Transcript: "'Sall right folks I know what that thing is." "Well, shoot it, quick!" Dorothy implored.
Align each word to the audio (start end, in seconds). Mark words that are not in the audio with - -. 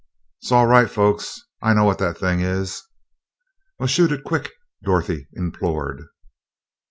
"'Sall 0.41 0.65
right 0.65 0.89
folks 0.89 1.43
I 1.61 1.75
know 1.75 1.83
what 1.83 1.99
that 1.99 2.17
thing 2.17 2.39
is." 2.39 2.81
"Well, 3.77 3.85
shoot 3.85 4.11
it, 4.11 4.23
quick!" 4.23 4.49
Dorothy 4.83 5.27
implored. 5.33 6.05